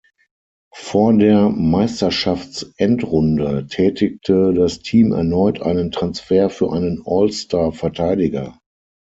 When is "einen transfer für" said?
5.61-6.71